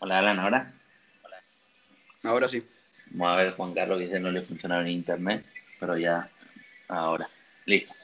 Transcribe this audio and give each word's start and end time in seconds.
Hola, 0.00 0.20
Alan, 0.20 0.38
¿ahora? 0.38 0.72
Ahora 2.22 2.46
sí. 2.46 2.62
Vamos 3.10 3.32
a 3.34 3.42
ver, 3.42 3.52
Juan 3.54 3.74
Carlos 3.74 3.98
dice 3.98 4.20
no 4.20 4.30
le 4.30 4.42
funcionaba 4.42 4.82
en 4.82 4.88
internet, 4.88 5.44
pero 5.80 5.98
ya 5.98 6.28
ahora. 6.86 7.28
Listo. 7.66 7.94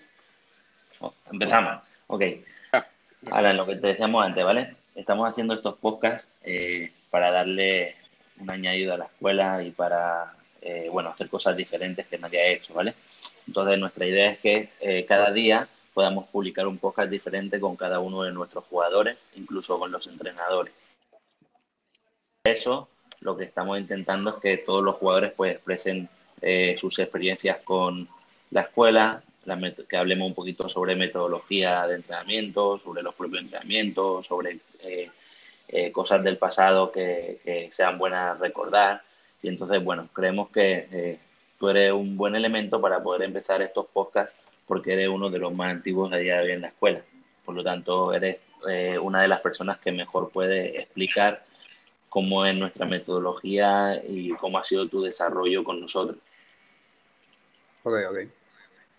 Oh, 0.99 1.15
empezamos. 1.31 1.85
Ok. 2.09 2.23
Alan, 3.31 3.57
lo 3.57 3.65
que 3.65 3.77
te 3.77 3.87
decíamos 3.89 4.25
antes, 4.25 4.45
¿vale? 4.45 4.75
Estamos 4.97 5.31
haciendo 5.31 5.55
estos 5.55 5.77
podcasts 5.77 6.27
eh, 6.43 6.93
para 7.11 7.31
darle 7.31 7.95
un 8.39 8.51
añadido 8.51 8.95
a 8.95 8.99
la 8.99 9.05
escuela 9.05 9.63
y 9.63 9.71
para, 9.71 10.35
eh, 10.63 10.89
bueno, 10.91 11.11
hacer 11.11 11.29
cosas 11.29 11.57
diferentes 11.57 12.09
que 12.09 12.19
nadie 12.19 12.41
ha 12.41 12.49
hecho, 12.49 12.75
¿vale? 12.75 12.95
Entonces, 13.47 13.79
nuestra 13.79 14.05
idea 14.05 14.33
es 14.33 14.39
que 14.41 14.69
eh, 14.81 15.05
cada 15.07 15.31
día 15.31 15.69
podamos 15.93 16.27
publicar 16.27 16.67
un 16.67 16.79
podcast 16.79 17.09
diferente 17.09 17.61
con 17.61 17.77
cada 17.77 18.01
uno 18.01 18.23
de 18.25 18.33
nuestros 18.33 18.65
jugadores, 18.65 19.17
incluso 19.37 19.79
con 19.79 19.93
los 19.93 20.09
entrenadores. 20.09 20.75
Eso, 22.47 22.91
lo 23.21 23.39
que 23.39 23.45
estamos 23.45 23.79
intentando 23.79 24.29
es 24.29 24.37
que 24.37 24.59
todos 24.59 24.83
los 24.83 24.97
jugadores 24.97 25.33
pues 25.33 25.55
expresen 25.55 26.11
eh, 26.43 26.77
sus 26.79 26.99
experiencias 26.99 27.61
con 27.65 28.07
la 28.51 28.61
escuela, 28.61 29.23
que 29.89 29.97
hablemos 29.97 30.29
un 30.29 30.35
poquito 30.35 30.69
sobre 30.69 30.95
metodología 30.95 31.87
de 31.87 31.95
entrenamiento, 31.95 32.79
sobre 32.79 33.03
los 33.03 33.15
propios 33.15 33.45
entrenamientos, 33.45 34.27
sobre 34.27 34.59
eh, 34.81 35.11
eh, 35.69 35.91
cosas 35.91 36.23
del 36.23 36.37
pasado 36.37 36.93
que, 36.93 37.71
sean 37.75 37.97
buenas 37.97 38.39
recordar. 38.39 39.01
Y 39.43 39.49
entonces, 39.49 39.83
bueno, 39.83 40.11
creemos 40.13 40.51
que 40.51 41.19
tú 41.59 41.71
eres 41.71 41.93
un 41.93 42.15
buen 42.15 42.35
elemento 42.35 42.79
para 42.79 43.03
poder 43.03 43.23
empezar 43.23 43.63
estos 43.63 43.87
podcasts 43.87 44.35
porque 44.67 44.93
eres 44.93 45.09
uno 45.09 45.31
de 45.31 45.39
los 45.39 45.55
más 45.55 45.71
antiguos 45.71 46.13
a 46.13 46.19
día 46.19 46.37
de 46.37 46.45
hoy 46.45 46.53
en 46.53 46.61
la 46.61 46.69
escuela. 46.69 47.01
Por 47.43 47.55
lo 47.55 47.65
tanto, 47.65 48.13
eres 48.13 48.41
una 49.01 49.23
de 49.23 49.29
las 49.29 49.41
personas 49.41 49.79
que 49.79 49.93
mejor 49.93 50.31
puede 50.31 50.79
explicar 50.79 51.43
cómo 52.15 52.47
es 52.47 52.55
nuestra 52.55 52.87
metodología 52.87 54.01
y 54.07 54.31
cómo 54.35 54.59
ha 54.59 54.65
sido 54.65 54.87
tu 54.87 55.03
desarrollo 55.03 55.65
con 55.65 55.81
nosotros. 55.81 56.17
Ok, 57.83 57.95
ok. 58.09 58.19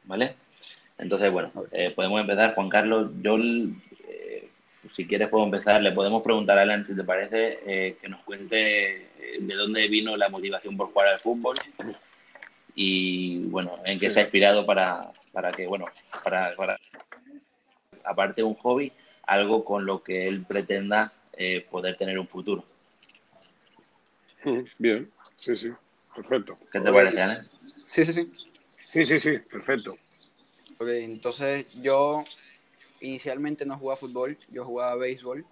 ¿Vale? 0.04 0.36
Entonces, 0.98 1.32
bueno, 1.32 1.50
eh, 1.72 1.92
podemos 1.96 2.20
empezar. 2.20 2.54
Juan 2.54 2.68
Carlos, 2.68 3.12
yo, 3.22 3.38
eh, 3.38 4.50
si 4.92 5.08
quieres, 5.08 5.30
puedo 5.30 5.46
empezar. 5.46 5.82
Le 5.82 5.94
podemos 5.94 6.22
preguntar 6.24 6.60
a 6.60 6.64
Alan, 6.64 6.84
si 6.84 6.94
te 6.94 7.06
parece, 7.06 7.56
eh, 7.66 7.98
que 8.02 8.10
nos 8.10 8.22
cuente 8.26 9.08
de 9.40 9.56
dónde 9.56 9.88
vino 9.88 10.18
la 10.18 10.28
motivación 10.28 10.76
por 10.76 10.92
jugar 10.92 11.08
al 11.08 11.20
fútbol 11.20 11.56
y, 12.76 13.46
bueno, 13.46 13.80
en 13.86 13.98
qué 13.98 14.12
se 14.12 14.20
ha 14.20 14.24
inspirado 14.24 14.66
para, 14.66 15.14
para 15.32 15.54
que, 15.54 15.68
bueno, 15.68 15.86
para, 16.22 16.54
para, 16.58 16.78
aparte 18.04 18.42
de 18.42 18.48
un 18.48 18.56
hobby, 18.56 18.92
algo 19.24 19.64
con 19.64 19.86
lo 19.86 20.04
que 20.04 20.28
él 20.28 20.44
pretenda 20.46 21.14
poder 21.70 21.96
tener 21.96 22.20
un 22.20 22.28
futuro. 22.28 22.75
Bien, 24.80 25.12
sí, 25.38 25.56
sí, 25.56 25.70
perfecto. 26.16 26.58
¿Qué 26.72 26.80
te 26.80 26.92
parece, 26.92 27.22
Ana? 27.22 27.48
Sí, 27.86 28.06
sí, 28.06 28.14
sí. 28.14 28.32
Sí, 28.88 29.06
sí, 29.06 29.20
sí, 29.20 29.40
perfecto. 29.40 29.98
Ok, 30.78 30.88
entonces 30.88 31.66
yo 31.82 32.24
inicialmente 33.02 33.66
no 33.66 33.78
jugaba 33.78 34.00
fútbol, 34.00 34.38
yo 34.50 34.66
jugaba 34.66 34.96
béisbol, 34.96 35.46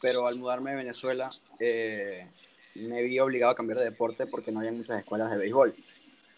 pero 0.00 0.26
al 0.26 0.36
mudarme 0.36 0.70
de 0.70 0.76
Venezuela 0.76 1.30
eh, 1.58 2.26
me 2.74 3.02
vi 3.02 3.18
obligado 3.18 3.52
a 3.52 3.56
cambiar 3.56 3.78
de 3.78 3.84
deporte 3.86 4.26
porque 4.26 4.52
no 4.52 4.60
había 4.60 4.72
muchas 4.72 4.98
escuelas 4.98 5.30
de 5.30 5.38
béisbol. 5.38 5.74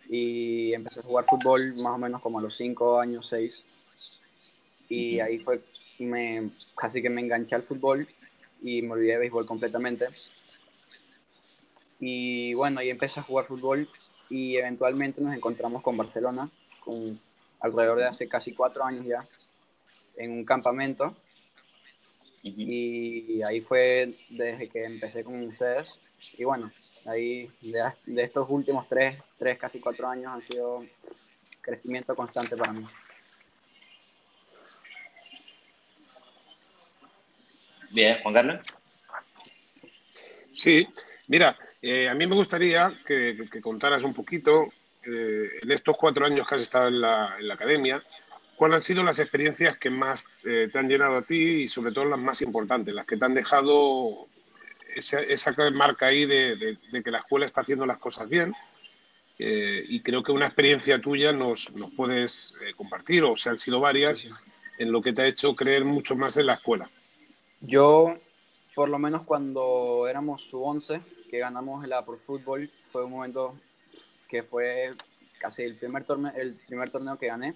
Y 0.09 0.73
empecé 0.73 1.01
a 1.01 1.05
jugar 1.05 1.25
fútbol 1.27 1.75
más 1.77 1.95
o 1.95 1.99
menos 1.99 2.21
como 2.21 2.39
a 2.41 2.43
los 2.43 2.57
5 2.57 2.99
años, 2.99 3.29
6. 3.29 3.63
Y 4.89 5.21
ahí 5.21 5.39
fue, 5.39 5.61
me, 5.99 6.51
casi 6.77 7.01
que 7.01 7.11
me 7.11 7.21
enganché 7.21 7.55
al 7.55 7.63
fútbol 7.63 8.09
y 8.61 8.83
me 8.83 8.93
olvidé 8.93 9.13
de 9.13 9.19
béisbol 9.19 9.47
completamente. 9.47 10.09
Y 12.01 12.55
bueno, 12.55 12.81
ahí 12.81 12.91
empecé 12.91 13.21
a 13.21 13.25
jugar 13.25 13.45
fútbol 13.45 13.89
y 14.31 14.57
eventualmente 14.57 15.21
nos 15.21 15.35
encontramos 15.35 15.83
con 15.83 15.97
Barcelona, 15.97 16.51
con 16.81 17.21
alrededor 17.61 17.99
de 17.99 18.07
hace 18.07 18.27
casi 18.27 18.55
cuatro 18.55 18.85
años 18.85 19.05
ya, 19.05 19.27
en 20.17 20.33
un 20.33 20.45
campamento. 20.45 21.15
Y 22.43 23.43
ahí 23.43 23.61
fue 23.61 24.15
desde 24.31 24.69
que 24.69 24.85
empecé 24.85 25.23
con 25.23 25.47
ustedes. 25.47 25.93
Y 26.39 26.45
bueno, 26.45 26.71
ahí 27.05 27.51
de, 27.61 27.93
de 28.07 28.23
estos 28.23 28.49
últimos 28.49 28.89
tres, 28.89 29.19
tres, 29.39 29.59
casi 29.59 29.79
cuatro 29.79 30.09
años 30.09 30.33
han 30.33 30.43
sido 30.43 30.85
crecimiento 31.61 32.17
constante 32.17 32.57
para 32.57 32.73
mí. 32.73 32.85
Bien, 37.91 38.19
Juan 38.23 38.35
Carlos. 38.35 38.63
Sí, 40.55 40.87
mira, 41.31 41.57
eh, 41.81 42.09
a 42.09 42.15
mí 42.15 42.27
me 42.27 42.35
gustaría 42.35 42.93
que, 43.07 43.49
contaras 43.63 44.03
un 44.03 44.13
poquito, 44.13 44.67
eh, 45.05 45.49
en 45.63 45.71
estos 45.71 45.97
cuatro 45.97 46.27
años 46.27 46.47
que 46.47 46.57
has 46.57 46.63
estado 46.63 46.89
en 46.89 47.01
la, 47.01 47.37
academia, 47.53 48.03
cuáles 48.57 48.75
han 48.75 48.81
sido 48.81 49.05
las 49.05 49.21
experiencias 49.21 49.79
que 49.79 49.91
más 49.91 50.27
eh, 50.45 50.69
te 50.71 50.79
han 50.79 50.89
llenado 50.89 51.19
a 51.19 51.23
ti 51.23 51.63
y 51.63 51.69
sobre 51.69 51.93
todo 51.93 52.05
las 52.05 52.19
más 52.19 52.43
importantes, 52.43 52.93
las 52.93 53.07
que 53.07 53.17
te 53.17 53.25
han 53.25 53.35
dejado 53.35 54.27
esa, 54.95 55.21
esa 55.21 55.55
marca 55.71 56.07
ahí 56.07 56.27
de, 56.27 56.77
que 56.93 57.11
la 57.11 57.19
escuela 57.19 57.47
está 57.47 57.61
haciendo 57.61 57.87
las 57.87 57.99
cosas 57.99 58.29
bien. 58.29 58.53
y 59.39 60.01
creo 60.03 60.23
que 60.23 60.33
una 60.33 60.47
experiencia 60.47 61.01
tuya 61.01 61.33
nos, 61.33 61.73
nos 61.75 61.93
puedes 61.93 62.55
compartir, 62.77 63.23
o 63.23 63.37
sea, 63.37 63.53
han 63.53 63.59
sido 63.59 63.79
varias, 63.79 64.27
en 64.79 64.91
lo 64.91 65.01
que 65.01 65.13
te 65.13 65.23
ha 65.23 65.27
hecho 65.27 65.55
creer 65.55 65.85
mucho 65.85 66.17
más 66.17 66.37
en 66.37 66.47
la 66.47 66.55
escuela. 66.55 66.91
Yo, 67.61 68.19
por 68.81 68.89
lo 68.89 68.99
menos 68.99 69.25
cuando 69.25 70.09
éramos 70.09 70.41
sub 70.41 70.63
11, 70.63 71.03
que 71.29 71.39
ganamos 71.39 71.87
la 71.87 72.03
Pro 72.03 72.17
Fútbol 72.17 72.71
fue 72.91 73.05
un 73.05 73.11
momento 73.11 73.55
que 74.27 74.43
fue 74.43 74.95
casi 75.39 75.65
el 75.65 75.77
primer 75.77 76.05
torneo, 76.05 76.33
el 76.35 76.59
primer 76.67 76.91
torneo 76.91 77.19
que 77.19 77.27
gané. 77.27 77.53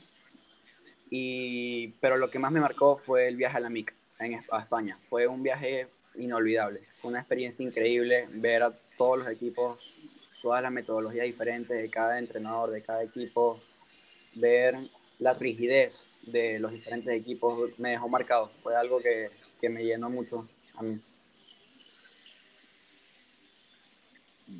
Y, 1.08 1.92
pero 2.02 2.18
lo 2.18 2.30
que 2.30 2.38
más 2.38 2.52
me 2.52 2.60
marcó 2.60 2.98
fue 2.98 3.26
el 3.26 3.36
viaje 3.36 3.56
a 3.56 3.60
la 3.60 3.70
MIC 3.70 3.94
en, 4.18 4.38
a 4.50 4.60
España. 4.60 4.98
Fue 5.08 5.26
un 5.26 5.42
viaje 5.42 5.88
inolvidable. 6.16 6.82
Fue 7.00 7.08
una 7.08 7.20
experiencia 7.20 7.64
increíble 7.64 8.28
ver 8.30 8.62
a 8.62 8.78
todos 8.98 9.20
los 9.20 9.28
equipos, 9.28 9.78
todas 10.42 10.62
las 10.62 10.72
metodologías 10.72 11.24
diferentes 11.24 11.74
de 11.74 11.88
cada 11.88 12.18
entrenador, 12.18 12.70
de 12.70 12.82
cada 12.82 13.02
equipo, 13.02 13.62
ver 14.34 14.76
la 15.18 15.32
rigidez 15.32 16.04
de 16.20 16.58
los 16.58 16.70
diferentes 16.70 17.14
equipos 17.14 17.70
me 17.78 17.92
dejó 17.92 18.10
marcado. 18.10 18.50
Fue 18.62 18.76
algo 18.76 18.98
que, 18.98 19.30
que 19.58 19.70
me 19.70 19.82
llenó 19.82 20.10
mucho 20.10 20.46
a 20.74 20.82
mí. 20.82 21.00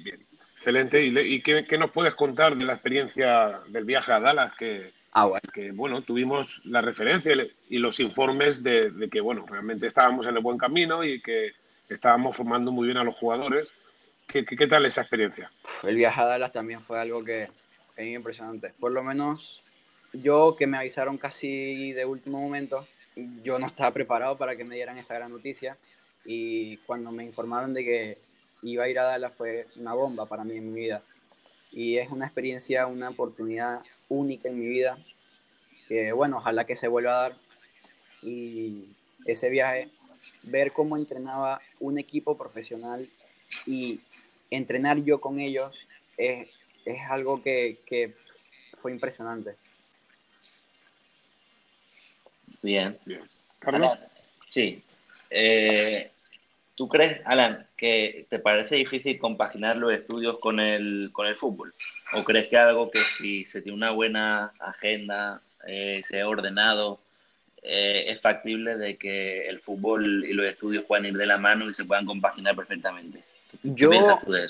Bien, 0.02 0.26
excelente. 0.56 1.04
¿Y, 1.04 1.42
qué, 1.42 1.78
nos 1.78 1.90
puedes 1.90 2.14
contar 2.14 2.56
de 2.56 2.64
la 2.64 2.74
experiencia 2.74 3.60
del 3.68 3.84
viaje 3.84 4.12
a 4.12 4.20
Dallas? 4.20 4.54
Que, 4.56 4.92
ah, 5.12 5.26
bueno. 5.26 5.42
que 5.52 5.72
bueno, 5.72 6.02
tuvimos 6.02 6.64
la 6.64 6.80
referencia 6.80 7.34
y 7.68 7.78
los 7.78 8.00
informes 8.00 8.62
de, 8.62 9.08
que, 9.10 9.20
bueno, 9.20 9.44
realmente 9.48 9.86
estábamos 9.86 10.26
en 10.26 10.36
el 10.36 10.42
buen 10.42 10.58
camino 10.58 11.04
y 11.04 11.20
que 11.20 11.52
estábamos 11.88 12.36
formando 12.36 12.72
muy 12.72 12.86
bien 12.86 12.98
a 12.98 13.04
los 13.04 13.16
jugadores. 13.16 13.74
¿Qué, 14.26 14.44
qué, 14.44 14.66
tal 14.66 14.86
esa 14.86 15.02
experiencia? 15.02 15.52
El 15.82 15.96
viaje 15.96 16.20
a 16.20 16.24
Dallas 16.24 16.52
también 16.52 16.80
fue 16.80 16.98
algo 16.98 17.22
que 17.22 17.48
es 17.96 18.06
impresionante. 18.06 18.72
Por 18.80 18.92
lo 18.92 19.02
menos 19.02 19.62
yo 20.14 20.56
que 20.56 20.66
me 20.66 20.78
avisaron 20.78 21.18
casi 21.18 21.92
de 21.92 22.04
último 22.04 22.40
momento, 22.40 22.86
yo 23.42 23.58
no 23.58 23.66
estaba 23.66 23.92
preparado 23.92 24.38
para 24.38 24.56
que 24.56 24.64
me 24.64 24.74
dieran 24.74 24.98
esa 24.98 25.14
gran 25.14 25.30
noticia 25.30 25.76
y 26.24 26.78
cuando 26.78 27.12
me 27.12 27.24
informaron 27.24 27.74
de 27.74 27.84
que 27.84 28.18
iba 28.64 28.84
a 28.84 28.88
ir 28.88 28.98
a 28.98 29.04
Dallas 29.04 29.32
fue 29.36 29.66
una 29.76 29.94
bomba 29.94 30.26
para 30.26 30.44
mí 30.44 30.56
en 30.56 30.72
mi 30.72 30.80
vida. 30.80 31.02
Y 31.70 31.98
es 31.98 32.10
una 32.10 32.26
experiencia, 32.26 32.86
una 32.86 33.10
oportunidad 33.10 33.82
única 34.08 34.48
en 34.48 34.58
mi 34.58 34.66
vida, 34.66 34.98
que 35.88 36.12
bueno, 36.12 36.38
ojalá 36.38 36.64
que 36.64 36.76
se 36.76 36.88
vuelva 36.88 37.10
a 37.10 37.22
dar. 37.22 37.36
Y 38.22 38.84
ese 39.26 39.50
viaje, 39.50 39.90
ver 40.44 40.72
cómo 40.72 40.96
entrenaba 40.96 41.60
un 41.80 41.98
equipo 41.98 42.38
profesional 42.38 43.08
y 43.66 44.00
entrenar 44.50 45.02
yo 45.02 45.20
con 45.20 45.38
ellos 45.40 45.76
es, 46.16 46.48
es 46.84 46.98
algo 47.10 47.42
que, 47.42 47.78
que, 47.86 48.14
fue 48.80 48.92
impresionante. 48.92 49.56
Bien. 52.60 52.98
Bien. 53.06 53.22
¿Carlos? 53.58 53.98
sí. 54.46 54.82
Eh, 55.30 56.10
¿Tú 56.74 56.88
crees, 56.88 57.20
Alan, 57.24 57.68
que 57.76 58.26
te 58.28 58.40
parece 58.40 58.76
difícil 58.76 59.18
compaginar 59.18 59.76
los 59.76 59.92
estudios 59.92 60.38
con 60.38 60.58
el, 60.58 61.10
con 61.12 61.26
el 61.26 61.36
fútbol? 61.36 61.72
¿O 62.12 62.24
crees 62.24 62.48
que 62.48 62.56
algo 62.56 62.90
que 62.90 63.00
si 63.00 63.44
se 63.44 63.62
tiene 63.62 63.76
una 63.76 63.92
buena 63.92 64.52
agenda, 64.58 65.40
eh, 65.66 66.02
se 66.04 66.20
ha 66.20 66.28
ordenado, 66.28 67.00
eh, 67.62 68.06
es 68.08 68.20
factible 68.20 68.76
de 68.76 68.96
que 68.96 69.48
el 69.48 69.60
fútbol 69.60 70.24
y 70.24 70.32
los 70.32 70.46
estudios 70.46 70.82
puedan 70.84 71.06
ir 71.06 71.14
de 71.14 71.26
la 71.26 71.38
mano 71.38 71.70
y 71.70 71.74
se 71.74 71.84
puedan 71.84 72.06
compaginar 72.06 72.56
perfectamente? 72.56 73.22
Yo, 73.62 73.90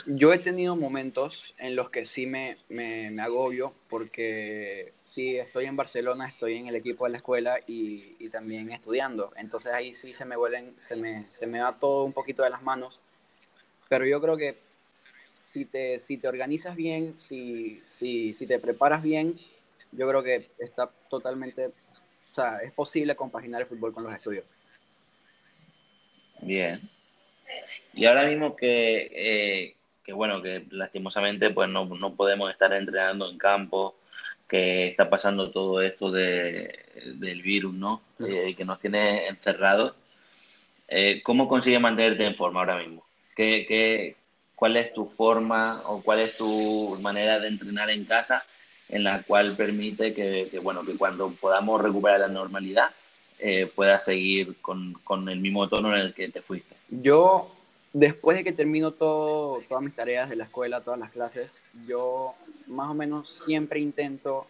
yo 0.07 0.33
he 0.33 0.39
tenido 0.39 0.77
momentos 0.77 1.55
en 1.59 1.77
los 1.77 1.91
que 1.91 2.07
sí 2.07 2.27
me, 2.27 2.57
me, 2.71 3.11
me 3.11 3.23
agobio 3.23 3.75
porque 3.91 4.93
sí, 5.15 5.37
estoy 5.39 5.67
en 5.67 5.77
Barcelona, 5.77 6.29
estoy 6.29 6.57
en 6.57 6.69
el 6.69 6.77
equipo 6.77 7.05
de 7.05 7.13
la 7.13 7.19
escuela 7.19 7.59
y, 7.67 8.17
y, 8.19 8.29
también 8.29 8.71
estudiando. 8.73 9.33
Entonces 9.37 9.73
ahí 9.73 9.95
sí 9.95 10.13
se 10.13 10.25
me 10.25 10.37
vuelven, 10.37 10.75
se 10.89 10.97
me, 10.97 11.27
se 11.39 11.47
me 11.47 11.61
va 11.61 11.79
todo 11.79 12.05
un 12.05 12.13
poquito 12.13 12.43
de 12.43 12.51
las 12.51 12.63
manos. 12.63 12.99
pero 13.89 14.07
yo 14.07 14.21
creo 14.21 14.37
que 14.37 14.59
si 15.53 15.65
te, 15.67 16.01
si 16.01 16.19
te 16.19 16.27
organizas 16.27 16.75
bien, 16.75 17.15
si, 17.15 17.81
si, 17.87 18.35
si 18.35 18.47
te 18.47 18.59
preparas 18.59 19.03
bien, 19.03 19.39
yo 19.93 20.09
creo 20.09 20.23
que 20.23 20.51
está 20.59 20.91
totalmente, 21.09 21.67
o 21.67 22.35
sea, 22.35 22.59
es 22.59 22.73
posible 22.73 23.15
compaginar 23.15 23.61
el 23.61 23.69
fútbol 23.69 23.95
con 23.95 24.03
los 24.03 24.13
estudios. 24.13 24.45
Bien. 26.41 26.91
Y 27.93 28.07
ahora 28.07 28.27
mismo 28.27 28.57
que, 28.57 29.11
eh, 29.15 29.77
que 30.03 30.13
bueno, 30.13 30.43
que 30.43 30.67
lastimosamente 30.71 31.51
pues 31.51 31.69
no, 31.69 31.85
no, 31.85 32.15
podemos 32.17 32.51
estar 32.51 32.73
entrenando 32.73 33.31
en 33.31 33.39
campo, 33.39 33.95
que 34.55 34.87
está 34.87 35.11
pasando 35.11 35.51
todo 35.51 35.83
esto 35.83 36.13
de, 36.13 36.79
del 37.17 37.43
virus, 37.43 37.75
¿no? 37.75 38.03
Eh, 38.21 38.55
que 38.57 38.65
nos 38.65 38.79
tiene 38.79 39.27
encerrados. 39.27 39.95
Eh, 40.87 41.23
¿Cómo 41.25 41.49
consigues 41.49 41.81
mantenerte 41.81 42.25
en 42.25 42.37
forma 42.37 42.61
ahora 42.61 42.79
mismo? 42.79 43.05
¿Qué, 43.35 43.67
qué, 43.67 44.15
cuál 44.55 44.77
es 44.77 44.93
tu 44.93 45.07
forma 45.07 45.83
o 45.87 46.01
cuál 46.05 46.21
es 46.21 46.37
tu 46.37 46.97
manera 47.01 47.41
de 47.41 47.49
entrenar 47.49 47.91
en 47.91 48.05
casa 48.05 48.45
en 48.89 49.03
la 49.03 49.25
cual 49.25 49.57
permite 49.57 50.15
que, 50.15 50.47
que 50.49 50.61
bueno, 50.61 50.85
que 50.85 50.97
cuando 50.97 51.31
podamos 51.33 51.81
recuperar 51.81 52.21
la 52.21 52.29
normalidad 52.29 52.93
eh, 53.41 53.69
puedas 53.75 54.05
seguir 54.05 54.55
con, 54.61 54.93
con, 55.03 55.29
el 55.29 55.41
mismo 55.41 55.69
tono 55.69 55.93
en 55.97 56.01
el 56.01 56.15
que 56.15 56.29
te 56.29 56.43
fuiste? 56.43 56.77
Yo, 56.91 57.54
después 57.95 58.37
de 58.37 58.45
que 58.45 58.53
termino 58.53 58.93
todo, 58.93 59.63
todas 59.69 59.83
mis 59.83 59.95
tareas 59.95 60.29
de 60.29 60.37
la 60.37 60.45
escuela, 60.45 60.83
todas 60.83 60.99
las 60.99 61.13
clases, 61.13 61.51
yo 61.87 62.35
más 62.67 62.91
o 62.91 62.95
menos 62.95 63.43
siempre 63.47 63.81
intento 63.81 64.47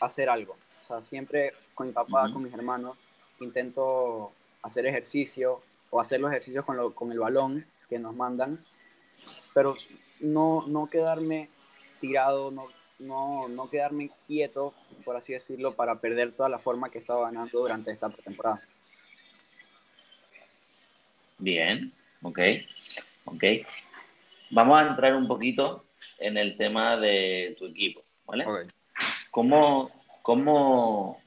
hacer 0.00 0.28
algo. 0.28 0.56
O 0.82 0.86
sea, 0.86 1.02
siempre 1.02 1.52
con 1.74 1.88
mi 1.88 1.92
papá, 1.92 2.30
con 2.30 2.42
mis 2.42 2.52
hermanos, 2.52 2.96
intento 3.40 4.32
hacer 4.62 4.86
ejercicio 4.86 5.62
o 5.90 6.00
hacer 6.00 6.20
los 6.20 6.30
ejercicios 6.30 6.64
con, 6.64 6.76
lo, 6.76 6.94
con 6.94 7.10
el 7.10 7.18
balón 7.18 7.66
que 7.88 7.98
nos 7.98 8.14
mandan, 8.14 8.62
pero 9.54 9.74
no, 10.20 10.66
no 10.66 10.90
quedarme 10.90 11.48
tirado, 12.02 12.50
no, 12.50 12.68
no, 12.98 13.48
no 13.48 13.70
quedarme 13.70 14.10
quieto, 14.26 14.74
por 15.06 15.16
así 15.16 15.32
decirlo, 15.32 15.74
para 15.74 16.00
perder 16.00 16.32
toda 16.32 16.50
la 16.50 16.58
forma 16.58 16.90
que 16.90 16.98
he 16.98 17.00
estado 17.00 17.22
ganando 17.22 17.58
durante 17.58 17.92
esta 17.92 18.10
temporada. 18.10 18.62
Bien, 21.38 21.94
ok, 22.22 22.38
ok. 23.24 23.44
Vamos 24.50 24.80
a 24.80 24.88
entrar 24.88 25.14
un 25.14 25.28
poquito 25.28 25.84
en 26.18 26.36
el 26.36 26.56
tema 26.56 26.96
de 26.96 27.54
tu 27.58 27.66
equipo, 27.66 28.02
¿vale? 28.26 28.46
Okay. 28.46 28.66
¿Cómo, 29.30 29.90
¿Cómo, 30.22 31.22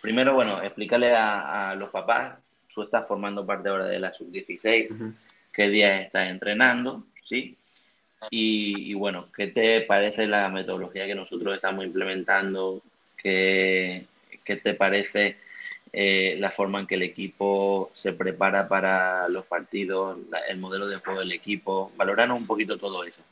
primero, 0.00 0.34
bueno, 0.34 0.62
explícale 0.62 1.14
a, 1.14 1.70
a, 1.70 1.74
los 1.74 1.90
papás, 1.90 2.38
tú 2.72 2.82
estás 2.82 3.06
formando 3.06 3.46
parte 3.46 3.68
ahora 3.68 3.86
de 3.86 3.98
la 3.98 4.12
sub-16, 4.12 4.90
uh 4.90 4.94
-huh. 4.94 5.14
qué 5.52 5.68
días 5.68 6.02
estás 6.02 6.28
entrenando, 6.28 7.04
¿sí? 7.22 7.56
Y, 8.30 8.90
y, 8.90 8.94
bueno, 8.94 9.28
¿qué 9.36 9.48
te 9.48 9.80
parece 9.82 10.26
la 10.26 10.48
metodología 10.48 11.06
que 11.06 11.14
nosotros 11.14 11.54
estamos 11.54 11.84
implementando? 11.84 12.82
¿Qué, 13.16 14.06
qué 14.44 14.56
te 14.56 14.74
parece 14.74 15.36
eh, 15.92 16.36
la 16.38 16.50
forma 16.50 16.80
en 16.80 16.86
que 16.86 16.96
el 16.96 17.02
equipo 17.02 17.90
se 17.94 18.12
prepara 18.12 18.68
para 18.68 19.28
los 19.28 19.46
partidos, 19.46 20.18
el 20.48 20.58
modelo 20.58 20.88
de 20.88 20.96
juego 20.96 21.20
del 21.20 21.32
equipo? 21.32 21.92
Valoranos 21.96 22.38
un 22.38 22.46
poquito 22.46 22.78
todo 22.78 23.04
eso. 23.04 23.22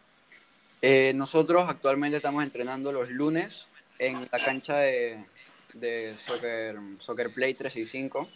Eh, 0.83 1.13
nosotros 1.15 1.69
actualmente 1.69 2.19
estamos 2.19 2.45
entrenando 2.45 2.93
los 2.93 3.11
lunes 3.11 3.67
en 3.99 4.21
la 4.31 4.39
cancha 4.39 4.79
de, 4.79 5.25
de 5.75 6.17
soccer, 6.25 6.77
soccer 6.99 7.33
Play 7.33 7.55
365 7.55 8.29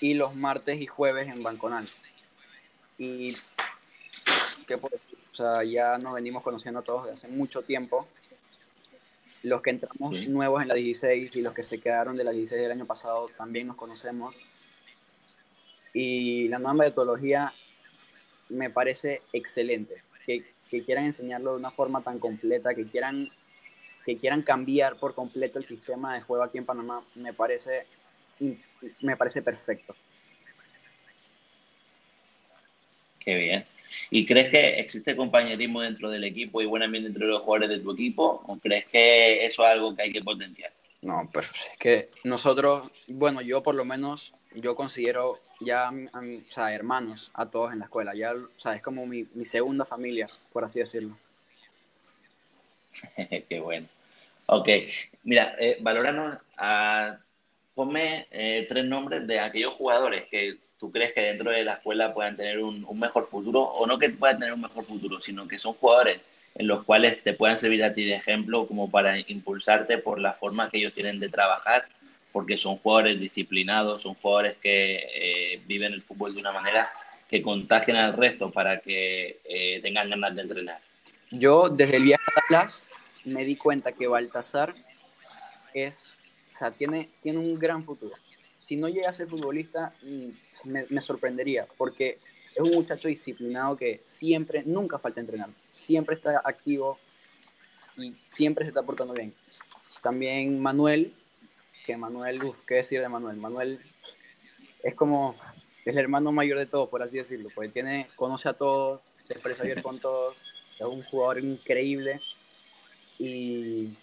y 0.00 0.14
los 0.14 0.34
martes 0.34 0.80
y 0.80 0.86
jueves 0.86 1.28
en 1.28 1.42
Banconal. 1.42 1.86
Y 2.98 3.34
¿qué 4.66 4.78
puedo 4.78 4.96
decir? 4.96 5.18
O 5.32 5.34
sea, 5.34 5.64
ya 5.64 5.98
nos 5.98 6.14
venimos 6.14 6.42
conociendo 6.42 6.82
todos 6.82 7.04
desde 7.04 7.14
hace 7.14 7.28
mucho 7.28 7.62
tiempo. 7.62 8.06
Los 9.42 9.62
que 9.62 9.70
entramos 9.70 10.16
sí. 10.16 10.28
nuevos 10.28 10.62
en 10.62 10.68
la 10.68 10.74
16 10.74 11.34
y 11.34 11.42
los 11.42 11.52
que 11.52 11.64
se 11.64 11.80
quedaron 11.80 12.16
de 12.16 12.24
la 12.24 12.30
16 12.30 12.62
del 12.62 12.70
año 12.70 12.86
pasado 12.86 13.28
también 13.36 13.66
nos 13.66 13.76
conocemos. 13.76 14.34
Y 15.92 16.48
la 16.48 16.58
nueva 16.58 16.74
metodología 16.74 17.52
me 18.48 18.70
parece 18.70 19.22
excelente. 19.32 20.02
Que, 20.24 20.44
que 20.70 20.80
quieran 20.80 21.04
enseñarlo 21.04 21.52
de 21.52 21.58
una 21.58 21.70
forma 21.70 22.02
tan 22.02 22.18
completa, 22.18 22.74
que 22.74 22.86
quieran, 22.86 23.28
que 24.06 24.16
quieran 24.16 24.42
cambiar 24.42 24.96
por 24.96 25.14
completo 25.14 25.58
el 25.58 25.66
sistema 25.66 26.14
de 26.14 26.22
juego 26.22 26.44
aquí 26.44 26.58
en 26.58 26.64
Panamá, 26.64 27.04
me 27.14 27.32
parece, 27.32 27.86
me 29.00 29.16
parece 29.16 29.42
perfecto. 29.42 29.94
Qué 33.18 33.34
bien. 33.36 33.66
¿Y 34.10 34.26
crees 34.26 34.50
que 34.50 34.80
existe 34.80 35.16
compañerismo 35.16 35.80
dentro 35.80 36.10
del 36.10 36.24
equipo 36.24 36.60
y 36.60 36.66
buen 36.66 36.82
ambiente 36.82 37.08
entre 37.08 37.26
los 37.26 37.42
jugadores 37.42 37.70
de 37.70 37.78
tu 37.78 37.92
equipo? 37.92 38.42
¿O 38.46 38.58
crees 38.58 38.86
que 38.86 39.44
eso 39.44 39.64
es 39.64 39.70
algo 39.70 39.94
que 39.94 40.02
hay 40.02 40.12
que 40.12 40.22
potenciar? 40.22 40.72
No, 41.02 41.28
pero 41.32 41.46
es 41.46 41.78
que 41.78 42.10
nosotros, 42.24 42.90
bueno, 43.08 43.40
yo 43.40 43.62
por 43.62 43.74
lo 43.74 43.84
menos, 43.84 44.32
yo 44.54 44.76
considero 44.76 45.38
ya, 45.60 45.90
o 45.90 46.52
sea, 46.52 46.74
hermanos 46.74 47.30
a 47.34 47.46
todos 47.46 47.72
en 47.72 47.80
la 47.80 47.86
escuela. 47.86 48.14
Ya, 48.14 48.32
o 48.34 48.60
sea, 48.60 48.74
es 48.74 48.82
como 48.82 49.06
mi, 49.06 49.26
mi 49.34 49.44
segunda 49.44 49.84
familia, 49.84 50.26
por 50.52 50.64
así 50.64 50.78
decirlo. 50.78 51.16
Qué 53.48 53.60
bueno. 53.60 53.88
Ok, 54.46 54.68
mira, 55.24 55.54
eh, 55.58 55.78
valóranos, 55.80 56.38
a, 56.56 57.18
ponme 57.74 58.26
eh, 58.30 58.66
tres 58.68 58.84
nombres 58.84 59.26
de 59.26 59.40
aquellos 59.40 59.72
jugadores 59.74 60.26
que 60.30 60.58
tú 60.82 60.90
crees 60.90 61.12
que 61.12 61.20
dentro 61.20 61.48
de 61.52 61.62
la 61.62 61.74
escuela 61.74 62.12
puedan 62.12 62.36
tener 62.36 62.58
un, 62.58 62.84
un, 62.84 62.98
mejor 62.98 63.24
futuro, 63.24 63.60
o 63.60 63.86
no 63.86 64.00
que 64.00 64.10
puedan 64.10 64.40
tener 64.40 64.52
un 64.52 64.62
mejor 64.62 64.84
futuro, 64.84 65.20
sino 65.20 65.46
que 65.46 65.56
son 65.56 65.74
jugadores 65.74 66.20
en 66.56 66.66
los 66.66 66.82
cuales 66.82 67.22
te 67.22 67.34
puedan 67.34 67.56
servir 67.56 67.84
a 67.84 67.94
ti 67.94 68.04
de 68.04 68.16
ejemplo 68.16 68.66
como 68.66 68.90
para 68.90 69.16
impulsarte 69.30 69.98
por 69.98 70.18
la 70.18 70.34
forma 70.34 70.68
que 70.68 70.78
ellos 70.78 70.92
tienen 70.92 71.20
de 71.20 71.28
trabajar, 71.28 71.86
porque 72.32 72.56
son 72.56 72.78
jugadores 72.78 73.20
disciplinados, 73.20 74.02
son 74.02 74.14
jugadores 74.14 74.56
que 74.60 75.06
eh, 75.14 75.62
viven 75.66 75.92
el 75.92 76.02
fútbol 76.02 76.34
de 76.34 76.40
una 76.40 76.50
manera 76.50 76.90
que 77.28 77.42
contagien 77.42 77.96
al 77.96 78.14
resto 78.14 78.50
para 78.50 78.80
que 78.80 79.38
eh, 79.44 79.78
tengan 79.82 80.10
ganas 80.10 80.34
de 80.34 80.42
entrenar. 80.42 80.80
Yo 81.30 81.68
desde 81.68 81.98
el 81.98 82.02
viaje 82.02 82.24
a 82.26 82.56
Dallas 82.56 82.82
me 83.24 83.44
di 83.44 83.54
cuenta 83.54 83.92
que 83.92 84.08
Baltasar 84.08 84.74
es, 85.74 86.16
o 86.52 86.58
sea, 86.58 86.72
tiene, 86.72 87.08
tiene 87.22 87.38
un 87.38 87.56
gran 87.56 87.84
futuro. 87.84 88.16
Si 88.62 88.76
no 88.76 88.88
llega 88.88 89.10
a 89.10 89.12
ser 89.12 89.28
futbolista, 89.28 89.94
me, 90.64 90.86
me, 90.88 91.00
sorprendería, 91.00 91.66
porque 91.76 92.18
es 92.54 92.60
un 92.60 92.74
muchacho 92.74 93.08
disciplinado 93.08 93.76
que 93.76 94.00
siempre, 94.04 94.62
nunca 94.64 94.98
falta 94.98 95.20
entrenar, 95.20 95.50
siempre 95.74 96.14
está 96.14 96.40
activo 96.44 96.98
y 97.96 98.14
siempre 98.30 98.64
se 98.64 98.68
está 98.68 98.82
portando 98.84 99.14
bien. 99.14 99.34
También 100.00 100.60
Manuel, 100.60 101.12
que 101.84 101.96
Manuel, 101.96 102.42
uf, 102.44 102.56
¿qué 102.66 102.76
decir 102.76 103.00
de 103.00 103.08
Manuel? 103.08 103.36
Manuel 103.36 103.80
es 104.84 104.94
como 104.94 105.34
es 105.84 105.96
el 105.96 105.98
hermano 105.98 106.30
mayor 106.30 106.58
de 106.58 106.66
todos, 106.66 106.88
por 106.88 107.02
así 107.02 107.16
decirlo, 107.16 107.48
porque 107.52 107.70
tiene, 107.70 108.08
conoce 108.14 108.48
a 108.48 108.52
todos, 108.52 109.00
se 109.24 109.32
expresa 109.32 109.64
bien 109.64 109.82
con 109.82 109.98
todos, 109.98 110.36
es 110.78 110.86
un 110.86 111.02
jugador 111.02 111.40
increíble. 111.40 112.20
Y, 113.18 113.96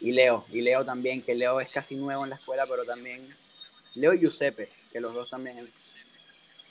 y 0.00 0.12
Leo, 0.12 0.44
y 0.52 0.60
Leo 0.60 0.84
también, 0.84 1.22
que 1.22 1.34
Leo 1.34 1.60
es 1.60 1.68
casi 1.70 1.96
nuevo 1.96 2.22
en 2.22 2.30
la 2.30 2.36
escuela, 2.36 2.66
pero 2.68 2.84
también 2.84 3.34
Leo 3.94 4.14
y 4.14 4.20
Giuseppe, 4.20 4.68
que 4.92 5.00
los 5.00 5.14
dos 5.14 5.30
también, 5.30 5.68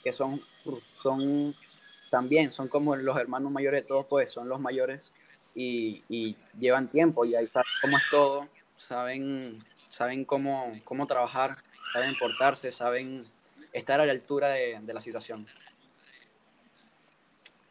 que 0.02 0.12
son, 0.12 0.40
son 1.02 1.54
también, 2.10 2.52
son 2.52 2.68
como 2.68 2.96
los 2.96 3.16
hermanos 3.16 3.50
mayores 3.50 3.82
de 3.82 3.88
todos, 3.88 4.06
pues 4.06 4.32
son 4.32 4.48
los 4.48 4.60
mayores 4.60 5.10
y, 5.54 6.02
y 6.08 6.36
llevan 6.58 6.88
tiempo 6.88 7.24
y 7.24 7.34
ahí 7.34 7.46
saben 7.48 7.66
cómo 7.80 7.96
es 7.96 8.04
todo, 8.10 8.48
saben, 8.76 9.58
saben 9.90 10.24
cómo, 10.24 10.78
cómo 10.84 11.06
trabajar, 11.06 11.56
saben 11.92 12.16
portarse, 12.18 12.72
saben 12.72 13.26
estar 13.72 14.00
a 14.00 14.06
la 14.06 14.12
altura 14.12 14.48
de, 14.48 14.78
de 14.80 14.94
la 14.94 15.00
situación. 15.00 15.46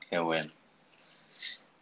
Qué 0.09 0.19
bueno. 0.19 0.51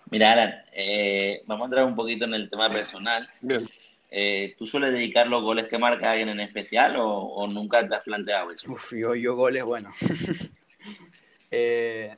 Mira, 0.09 0.33
Alan, 0.33 0.63
eh, 0.73 1.41
vamos 1.45 1.63
a 1.63 1.65
entrar 1.67 1.85
un 1.85 1.95
poquito 1.95 2.25
en 2.25 2.33
el 2.33 2.49
tema 2.49 2.69
personal. 2.69 3.29
Bien. 3.39 3.67
Eh, 4.13 4.55
¿Tú 4.57 4.67
sueles 4.67 4.91
dedicar 4.91 5.27
los 5.27 5.41
goles 5.41 5.67
que 5.67 5.79
marca 5.79 6.11
alguien 6.11 6.29
en 6.29 6.41
especial 6.41 6.97
o, 6.97 7.07
o, 7.07 7.47
nunca 7.47 7.87
te 7.87 7.95
has 7.95 8.01
planteado 8.01 8.51
eso? 8.51 8.69
Uf, 8.71 8.91
yo, 8.91 9.15
yo 9.15 9.35
goles, 9.35 9.63
bueno. 9.63 9.93
eh... 11.51 12.15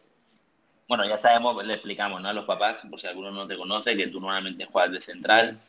Bueno, 0.85 1.05
ya 1.05 1.17
sabemos, 1.17 1.65
le 1.65 1.73
explicamos 1.73 2.21
¿no? 2.21 2.29
a 2.29 2.33
los 2.33 2.45
papás, 2.45 2.77
por 2.89 2.99
si 2.99 3.07
alguno 3.07 3.31
no 3.31 3.47
te 3.47 3.57
conoce, 3.57 3.95
que 3.95 4.07
tú 4.07 4.19
normalmente 4.19 4.65
juegas 4.65 4.91
de 4.91 5.01
central, 5.01 5.59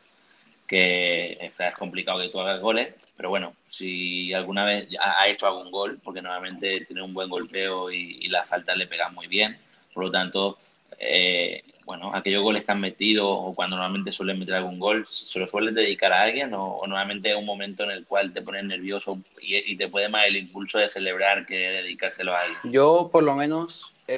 que 0.67 1.51
es 1.57 1.77
complicado 1.77 2.19
que 2.19 2.29
tú 2.29 2.39
hagas 2.39 2.61
goles, 2.61 2.93
pero 3.15 3.29
bueno, 3.29 3.55
si 3.67 4.33
alguna 4.33 4.65
vez 4.65 4.89
ha 4.99 5.27
hecho 5.27 5.47
algún 5.47 5.71
gol, 5.71 5.99
porque 6.03 6.21
normalmente 6.21 6.81
tiene 6.85 7.01
un 7.01 7.13
buen 7.13 7.29
golpeo 7.29 7.89
y, 7.89 8.19
y 8.21 8.27
la 8.27 8.45
falta 8.45 8.75
le 8.75 8.87
pega 8.87 9.09
muy 9.09 9.27
bien, 9.27 9.57
por 9.93 10.03
lo 10.03 10.11
tanto, 10.11 10.59
eh, 10.99 11.63
bueno, 11.85 12.15
aquellos 12.15 12.41
goles 12.41 12.65
que 12.65 12.71
han 12.71 12.81
metido 12.81 13.29
o 13.29 13.53
cuando 13.53 13.75
normalmente 13.75 14.11
suelen 14.11 14.39
meter 14.39 14.55
algún 14.55 14.79
gol, 14.79 15.05
¿se 15.05 15.39
lo 15.39 15.47
sueles 15.47 15.75
dedicar 15.75 16.11
a 16.11 16.23
alguien 16.23 16.53
o, 16.55 16.77
o 16.77 16.87
normalmente 16.87 17.29
es 17.29 17.35
un 17.35 17.45
momento 17.45 17.83
en 17.83 17.91
el 17.91 18.05
cual 18.05 18.33
te 18.33 18.41
pones 18.41 18.63
nervioso 18.63 19.19
y, 19.39 19.55
y, 19.71 19.77
te 19.77 19.87
puede 19.87 20.09
más 20.09 20.25
el 20.25 20.37
impulso 20.37 20.79
de 20.79 20.89
celebrar 20.89 21.45
que 21.45 21.55
dedicárselo 21.55 22.33
a 22.33 22.39
alguien? 22.39 22.73
Yo 22.73 23.09
por 23.11 23.23
lo 23.23 23.35
menos, 23.35 23.93
eh, 24.07 24.17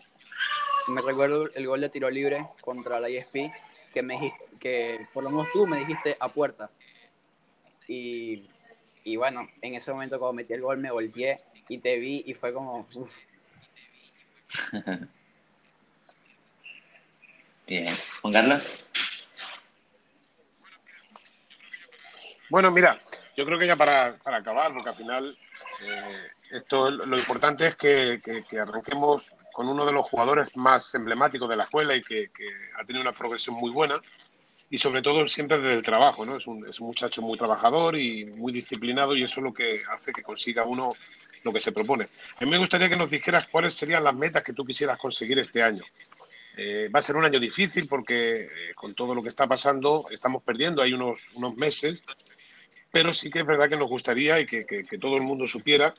me 0.88 1.02
recuerdo 1.02 1.50
el 1.54 1.68
gol 1.68 1.82
de 1.82 1.90
tiro 1.90 2.10
libre 2.10 2.48
contra 2.62 3.02
la 3.02 3.10
ISP, 3.10 3.52
que, 3.94 4.02
me, 4.02 4.32
que 4.62 5.06
por 5.14 5.26
lo 5.26 5.30
menos 5.30 5.48
tú 5.52 5.68
me 5.68 5.80
dijiste 5.80 6.16
a 6.22 6.30
puerta. 6.30 6.72
Y, 7.86 8.46
y 9.04 9.18
bueno, 9.18 9.46
en 9.62 9.76
ese 9.76 9.92
momento 9.92 10.20
cuando 10.20 10.34
metí 10.34 10.54
el 10.54 10.62
gol 10.62 10.78
me 10.78 10.92
volteé 10.92 11.42
y 11.68 11.80
te 11.80 11.98
vi 11.98 12.24
y 12.26 12.34
fue 12.34 12.54
como... 12.54 12.88
Uf. 12.94 13.12
Bien. 17.68 17.94
Juan. 18.22 18.62
Bueno, 22.50 22.72
mira, 22.72 23.02
yo 23.36 23.46
creo 23.46 23.60
que 23.60 23.68
ya 23.68 23.76
para, 23.76 24.18
para 24.18 24.38
acabar, 24.38 24.74
porque 24.74 24.90
al 24.90 24.96
final 24.96 25.38
eh, 25.86 26.32
esto 26.52 26.90
lo 26.90 27.18
importante 27.18 27.68
es 27.68 27.76
que, 27.76 28.22
que, 28.50 28.60
arranquemos 28.60 29.32
con 29.52 29.68
uno 29.68 29.86
de 29.86 29.92
los 29.92 30.06
jugadores 30.06 30.48
más 30.56 30.96
emblemáticos 30.96 31.50
de 31.50 31.58
la 31.58 31.64
escuela 31.64 31.94
y 31.94 32.02
que, 32.02 32.30
que, 32.30 32.48
ha 32.80 32.86
tenido 32.86 33.02
una 33.02 33.12
progresión 33.12 33.56
muy 33.56 33.72
buena 33.72 34.00
y 34.70 34.78
sobre 34.78 35.02
todo 35.02 35.28
siempre 35.28 35.60
desde 35.60 35.76
el 35.76 35.84
trabajo, 35.84 36.26
¿no? 36.26 36.38
Es 36.38 36.48
un, 36.48 36.68
es 36.68 36.80
un 36.80 36.88
muchacho 36.88 37.22
muy 37.22 37.38
trabajador 37.38 37.98
y 37.98 38.26
muy 38.26 38.54
disciplinado 38.54 39.16
y 39.16 39.24
eso 39.24 39.42
es 39.42 39.44
lo 39.44 39.54
que 39.54 39.82
hace 39.92 40.14
que 40.14 40.24
consiga 40.24 40.64
uno 40.64 40.94
lo 41.44 41.54
que 41.54 41.60
se 41.60 41.72
propone. 41.72 42.08
A 42.40 42.46
mí 42.46 42.50
me 42.50 42.58
gustaría 42.58 42.90
que 42.90 42.98
nos 42.98 43.10
dijeras 43.10 43.48
cuáles 43.48 43.74
serían 43.74 44.04
las 44.04 44.16
metas 44.16 44.44
que 44.44 44.54
tú 44.54 44.66
quisieras 44.66 44.98
conseguir 44.98 45.40
este 45.40 45.62
año. 45.64 45.84
Eh, 46.60 46.90
va 46.90 47.00
a 47.00 47.04
ser 47.04 47.16
un 47.16 47.24
año 47.24 47.40
difícil 47.40 47.88
porque 47.88 48.46
eh, 48.46 48.50
con 48.76 48.96
todo 48.96 49.14
lo 49.14 49.22
que 49.22 49.30
está 49.30 49.46
pasando 49.46 50.08
estamos 50.10 50.42
perdiendo, 50.42 50.82
hay 50.82 50.92
unos, 50.92 51.30
unos 51.36 51.56
meses, 51.56 52.04
pero 52.92 53.14
sí 53.14 53.30
que 53.30 53.40
es 53.40 53.46
verdad 53.46 53.70
que 53.70 53.78
nos 53.78 53.88
gustaría 53.88 54.40
y 54.40 54.48
que, 54.48 54.66
que, 54.66 54.98
todo 54.98 55.18
el 55.18 55.22
mundo 55.22 55.46
supiera 55.46 55.94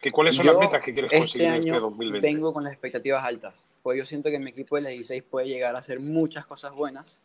que 0.00 0.10
cuáles 0.10 0.36
son 0.36 0.46
las 0.46 0.56
metas 0.56 0.80
que 0.80 0.94
quieres 0.94 1.10
conseguir 1.10 1.48
este 1.48 1.68
en 1.68 1.74
este 1.74 1.80
2020. 1.80 2.26
Vengo 2.26 2.54
con 2.54 2.64
las 2.64 2.72
expectativas 2.72 3.22
altas, 3.22 3.54
pues 3.82 3.98
yo 3.98 4.06
siento 4.06 4.30
que 4.30 4.38
mi 4.38 4.50
equipo 4.50 4.76
de 4.76 4.82
la 4.82 4.88
16 4.88 5.22
puede 5.24 5.48
llegar 5.48 5.76
a 5.76 5.80
hacer 5.80 6.00
muchas 6.00 6.46
cosas 6.46 6.72
buenas. 6.72 7.18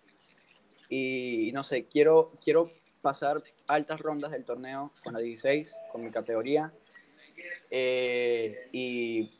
Y 0.89 1.51
no 1.53 1.63
sé, 1.63 1.85
quiero, 1.85 2.33
quiero 2.43 2.69
pasar 3.01 3.41
altas 3.67 4.01
rondas 4.01 4.31
del 4.31 4.43
torneo 4.43 4.91
con 5.01 5.13
la 5.13 5.19
16, 5.19 5.73
con 5.93 6.03
mi 6.03 6.11
categoría. 6.11 6.73
Eh, 7.71 8.67
y 8.73 9.31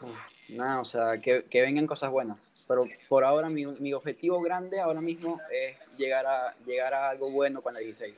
nada, 0.50 0.80
o 0.80 0.86
sea, 0.86 1.18
que, 1.18 1.44
que 1.50 1.62
vengan 1.62 1.86
cosas 1.86 2.10
buenas 2.10 2.38
pero 2.68 2.88
por 3.08 3.24
ahora 3.24 3.50
mi, 3.50 3.66
mi, 3.66 3.94
objetivo 3.94 4.42
grande 4.42 4.80
ahora 4.80 5.02
mismo 5.02 5.40
es 5.52 5.78
llegar 5.98 6.26
a, 6.26 6.56
llegar 6.66 6.94
a 6.94 7.10
algo 7.10 7.30
bueno 7.30 7.62
con 7.62 7.74
la 7.74 7.80
16. 7.80 8.16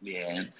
Bien. 0.00 0.52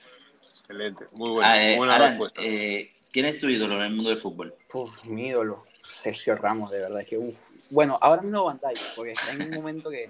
Excelente, 0.61 1.07
muy 1.13 1.31
buena, 1.31 1.51
ah, 1.51 1.63
eh, 1.63 1.77
buena 1.77 1.99
respuesta. 1.99 2.41
Eh, 2.45 2.93
¿Quién 3.11 3.27
es 3.27 3.39
tu 3.41 3.49
ídolo 3.49 3.77
en 3.77 3.83
el 3.83 3.91
mundo 3.91 4.11
del 4.11 4.19
fútbol? 4.19 4.55
Uf, 4.73 5.05
mi 5.05 5.29
ídolo, 5.29 5.65
Sergio 5.83 6.37
Ramos, 6.37 6.71
de 6.71 6.81
verdad. 6.81 7.05
que, 7.05 7.35
Bueno, 7.71 7.99
ahora 8.01 8.23
mismo 8.23 8.45
Bandai, 8.45 8.75
porque 8.95 9.13
está 9.13 9.33
en 9.33 9.43
un 9.43 9.51
momento 9.51 9.91
que, 9.91 10.09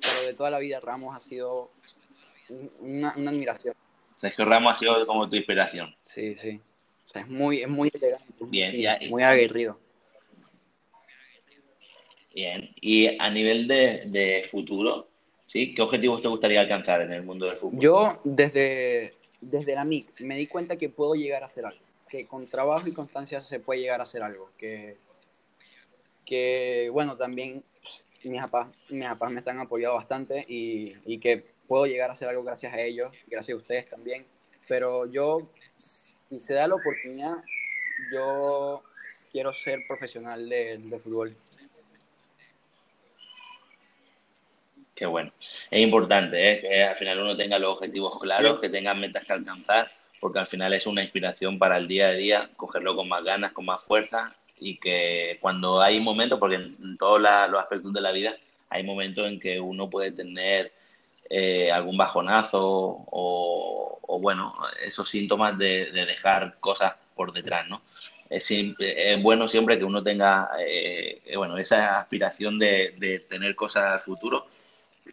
pero 0.00 0.26
de 0.26 0.34
toda 0.34 0.50
la 0.50 0.58
vida 0.58 0.80
Ramos 0.80 1.14
ha 1.14 1.20
sido 1.20 1.70
una, 2.80 3.14
una 3.16 3.30
admiración. 3.30 3.74
Sergio 4.16 4.44
Ramos 4.46 4.72
ha 4.72 4.76
sido 4.76 5.06
como 5.06 5.28
tu 5.28 5.36
inspiración. 5.36 5.94
Sí, 6.04 6.34
sí. 6.34 6.60
O 7.04 7.08
sea, 7.08 7.22
es 7.22 7.28
muy, 7.28 7.62
es 7.62 7.68
muy 7.68 7.90
elegante. 7.92 8.32
Bien, 8.40 8.74
muy 9.10 9.22
aguerrido. 9.22 9.78
Bien. 12.34 12.70
Y 12.80 13.16
a 13.20 13.30
nivel 13.30 13.68
de, 13.68 14.04
de, 14.06 14.42
futuro, 14.44 15.08
¿sí? 15.46 15.74
¿Qué 15.74 15.82
objetivos 15.82 16.20
te 16.20 16.28
gustaría 16.28 16.60
alcanzar 16.60 17.02
en 17.02 17.12
el 17.12 17.22
mundo 17.22 17.46
del 17.46 17.56
fútbol? 17.56 17.80
Yo, 17.80 18.20
desde, 18.24 19.14
desde 19.40 19.74
la 19.74 19.84
MIC, 19.84 20.20
me 20.20 20.36
di 20.36 20.46
cuenta 20.46 20.76
que 20.76 20.88
puedo 20.88 21.14
llegar 21.14 21.42
a 21.42 21.46
hacer 21.46 21.64
algo. 21.66 21.84
Que 22.08 22.26
con 22.26 22.48
trabajo 22.48 22.88
y 22.88 22.92
constancia 22.92 23.42
se 23.42 23.60
puede 23.60 23.80
llegar 23.80 24.00
a 24.00 24.04
hacer 24.04 24.22
algo. 24.22 24.50
Que, 24.58 24.96
que 26.24 26.88
bueno, 26.92 27.16
también 27.16 27.62
mis 28.24 28.40
papás, 28.40 28.68
mis 28.88 29.06
papás 29.06 29.30
me 29.30 29.38
están 29.40 29.58
apoyando 29.60 29.96
bastante 29.96 30.44
y, 30.48 30.94
y 31.04 31.18
que 31.18 31.44
puedo 31.68 31.86
llegar 31.86 32.10
a 32.10 32.14
hacer 32.14 32.28
algo 32.28 32.42
gracias 32.42 32.72
a 32.72 32.80
ellos, 32.80 33.14
gracias 33.26 33.54
a 33.54 33.60
ustedes 33.60 33.88
también. 33.88 34.26
Pero 34.66 35.06
yo 35.06 35.50
si 36.28 36.40
se 36.40 36.54
da 36.54 36.66
la 36.66 36.74
oportunidad, 36.74 37.36
yo 38.12 38.82
quiero 39.32 39.52
ser 39.52 39.80
profesional 39.86 40.48
de, 40.48 41.00
fútbol. 41.02 41.36
Qué 44.94 45.06
bueno. 45.06 45.32
Es 45.70 45.80
importante 45.80 46.52
¿eh? 46.52 46.60
que 46.60 46.84
al 46.84 46.96
final 46.96 47.20
uno 47.20 47.36
tenga 47.36 47.58
los 47.58 47.72
objetivos 47.76 48.18
claros, 48.20 48.60
que 48.60 48.68
tenga 48.68 48.94
metas 48.94 49.24
que 49.24 49.32
alcanzar, 49.32 49.90
porque 50.20 50.38
al 50.38 50.46
final 50.46 50.72
es 50.72 50.86
una 50.86 51.02
inspiración 51.02 51.58
para 51.58 51.76
el 51.78 51.88
día 51.88 52.08
a 52.08 52.12
día, 52.12 52.50
cogerlo 52.56 52.94
con 52.94 53.08
más 53.08 53.24
ganas, 53.24 53.52
con 53.52 53.64
más 53.64 53.82
fuerza 53.82 54.34
y 54.60 54.78
que 54.78 55.38
cuando 55.40 55.80
hay 55.82 56.00
momentos, 56.00 56.38
porque 56.38 56.56
en 56.56 56.96
todos 56.96 57.20
los 57.20 57.60
aspectos 57.60 57.92
de 57.92 58.00
la 58.00 58.12
vida 58.12 58.36
hay 58.68 58.84
momentos 58.84 59.26
en 59.26 59.40
que 59.40 59.60
uno 59.60 59.90
puede 59.90 60.12
tener 60.12 60.72
eh, 61.30 61.70
algún 61.72 61.96
bajonazo 61.96 62.60
o, 63.10 64.18
bueno, 64.20 64.54
esos 64.84 65.08
síntomas 65.08 65.58
de, 65.58 65.90
dejar 65.92 66.56
cosas 66.60 66.94
por 67.14 67.32
detrás, 67.32 67.66
¿no? 67.68 67.82
Es, 68.30 68.50
bueno 69.22 69.48
siempre 69.48 69.78
que 69.78 69.84
uno 69.84 70.02
tenga, 70.02 70.50
eh, 70.58 71.20
bueno, 71.36 71.58
esa 71.58 71.98
aspiración 71.98 72.58
de, 72.58 73.24
tener 73.28 73.54
cosas 73.54 73.84
al 73.92 74.00
futuro 74.00 74.46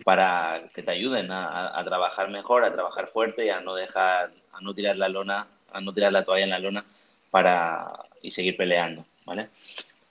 para 0.06 0.70
que 0.74 0.84
te 0.84 0.92
ayuden 0.92 1.32
a, 1.32 1.82
trabajar 1.84 2.30
mejor, 2.30 2.64
a 2.64 2.74
trabajar 2.74 3.08
fuerte 3.08 3.46
y 3.46 3.50
a 3.50 3.60
no 3.60 3.76
dejar, 3.76 4.32
a 4.54 4.62
no 4.62 4.74
tirar 4.74 4.98
la 4.98 5.10
lona, 5.10 5.48
a 5.72 5.82
no 5.82 5.94
tirar 5.94 6.14
la 6.14 6.24
toalla 6.24 6.44
en 6.46 6.50
la 6.50 6.60
lona 6.60 6.86
para 7.30 7.92
y 8.22 8.32
seguir 8.32 8.56
peleando, 8.58 9.06
¿vale? 9.26 9.50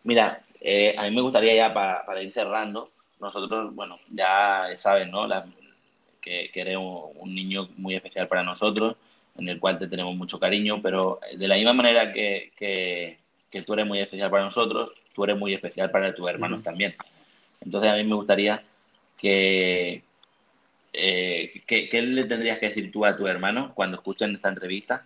Mira, 0.05 0.43
eh, 0.61 0.95
a 0.97 1.05
mí 1.05 1.11
me 1.11 1.23
gustaría 1.23 1.55
ya 1.55 1.73
para, 1.73 2.23
ir 2.23 2.33
cerrando, 2.33 2.91
nosotros, 3.21 3.75
bueno, 3.75 3.99
ya 4.11 4.67
saben, 4.77 5.11
¿no? 5.11 5.27
Que, 6.21 6.51
eres 6.55 6.77
un, 6.77 7.35
niño 7.35 7.69
muy 7.77 7.95
especial 7.95 8.29
para 8.29 8.43
nosotros, 8.43 8.97
en 9.37 9.49
el 9.49 9.59
cual 9.59 9.79
te 9.79 9.89
tenemos 9.89 10.15
mucho 10.17 10.39
cariño, 10.39 10.81
pero 10.83 11.21
de 11.37 11.49
la 11.49 11.57
misma 11.57 11.73
manera 11.73 12.13
que, 12.13 12.53
que, 12.57 13.63
tú 13.63 13.73
eres 13.75 13.87
muy 13.87 13.99
especial 13.99 14.31
para 14.31 14.45
nosotros, 14.45 14.93
tú 15.15 15.25
eres 15.25 15.37
muy 15.37 15.55
especial 15.55 15.91
para 15.91 16.15
tus 16.15 16.29
hermanos 16.29 16.63
también. 16.63 16.95
Entonces 17.61 17.91
a 17.91 17.97
mí 17.97 18.05
me 18.05 18.15
gustaría 18.15 18.63
que, 19.19 20.03
eh, 20.93 21.63
¿qué, 21.67 22.03
le 22.03 22.25
tendrías 22.25 22.59
que 22.59 22.69
decir 22.69 22.91
tú 22.91 23.05
a 23.05 23.17
tu 23.17 23.27
hermano 23.27 23.73
cuando 23.75 23.97
escuchen 23.97 24.35
esta 24.35 24.49
entrevista 24.49 25.05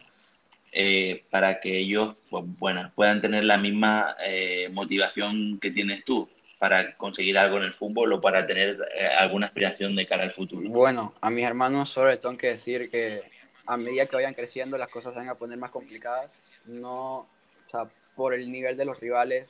eh, 0.73 1.25
para 1.31 1.61
que 1.61 1.79
ellos 1.79 2.17
pues, 2.31 2.45
bueno, 2.59 2.91
puedan 2.95 3.21
tener 3.21 3.45
la 3.45 3.59
misma 3.59 4.17
eh, 4.25 4.69
motivación 4.73 5.59
que 5.59 5.71
tienes 5.71 6.05
tú? 6.05 6.29
Para 6.59 6.97
conseguir 6.97 7.37
algo 7.39 7.59
en 7.59 7.65
el 7.65 7.75
fútbol 7.75 8.13
o 8.13 8.21
para 8.21 8.47
tener 8.47 8.79
eh, 8.99 9.07
alguna 9.07 9.47
aspiración 9.47 9.95
de 9.97 10.07
cara 10.07 10.23
al 10.23 10.33
futuro? 10.33 10.69
Bueno, 10.69 11.15
a 11.21 11.31
mis 11.31 11.45
hermanos 11.45 11.91
solo 11.91 12.17
tengo 12.19 12.37
que 12.37 12.49
decir 12.49 12.91
que 12.91 13.23
a 13.67 13.77
medida 13.77 14.07
que 14.07 14.17
vayan 14.17 14.35
creciendo 14.35 14.77
las 14.79 14.91
cosas 14.91 15.15
van 15.15 15.29
a 15.29 15.35
poner 15.35 15.59
más 15.59 15.71
complicadas. 15.71 16.31
No, 16.67 17.19
o 17.19 17.71
sea, 17.71 17.89
por 18.15 18.35
el 18.35 18.51
nivel 18.51 18.77
de 18.77 18.85
los 18.85 19.01
rivales, 19.01 19.49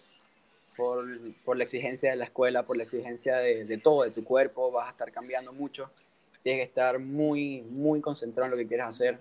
por, 0.76 1.04
por 1.44 1.56
la 1.56 1.64
exigencia 1.64 2.10
de 2.10 2.16
la 2.16 2.24
escuela, 2.24 2.64
por 2.64 2.76
la 2.76 2.84
exigencia 2.84 3.36
de, 3.36 3.78
todo, 3.78 4.04
de 4.04 4.10
tu 4.10 4.24
cuerpo, 4.24 4.70
vas 4.70 4.88
a 4.88 4.90
estar 4.90 5.12
cambiando 5.12 5.52
mucho. 5.52 5.90
Tienes 6.42 6.60
que 6.60 6.68
estar 6.68 6.98
muy, 6.98 7.62
muy 7.62 8.00
concentrado 8.00 8.46
en 8.46 8.50
lo 8.52 8.56
que 8.56 8.66
quieres 8.66 8.86
hacer. 8.86 9.18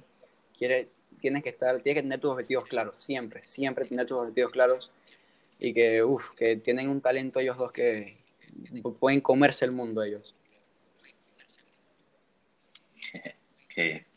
Tienes 0.57 1.43
que 1.43 1.49
estar, 1.49 1.79
tienes 1.81 2.01
que 2.01 2.03
tener 2.03 2.19
tus 2.19 2.31
objetivos 2.31 2.65
claros, 2.65 2.95
siempre, 2.97 3.43
siempre 3.47 3.85
tener 3.85 4.05
tus 4.05 4.17
objetivos 4.17 4.51
claros 4.51 4.91
y 5.63 5.73
que, 5.73 6.03
uff, 6.03 6.31
que 6.35 6.57
tienen 6.57 6.89
un 6.89 6.99
talento 6.99 7.39
ellos 7.39 7.57
dos 7.57 7.71
que 7.71 8.17
pueden 8.99 9.21
comerse 9.21 9.63
el 9.63 9.71
mundo 9.71 10.03
ellos. 10.03 10.35